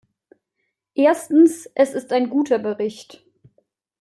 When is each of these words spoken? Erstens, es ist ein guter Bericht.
Erstens, 0.95 1.69
es 1.75 1.93
ist 1.93 2.11
ein 2.11 2.31
guter 2.31 2.57
Bericht. 2.57 3.23